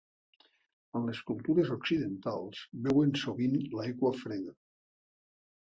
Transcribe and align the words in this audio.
En 0.99 1.03
les 1.09 1.19
cultures 1.27 1.69
occidentals 1.75 2.63
beuen 2.89 3.15
sovint 3.27 3.55
l'aigua 3.77 4.15
freda. 4.25 4.59